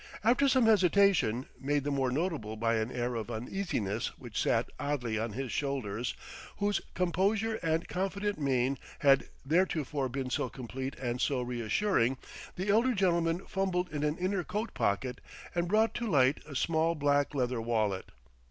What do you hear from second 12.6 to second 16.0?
elder gentleman fumbled in an inner coat pocket and brought